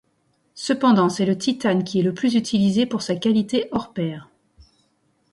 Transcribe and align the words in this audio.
Cependant, 0.55 1.09
c'est 1.09 1.27
le 1.27 1.37
titane 1.37 1.83
qui 1.83 1.99
est 1.99 2.01
le 2.01 2.15
plus 2.15 2.33
utilisé 2.33 2.87
pour 2.87 3.03
sa 3.03 3.15
qualité 3.15 3.67
hors 3.71 3.93
pair. 3.93 4.31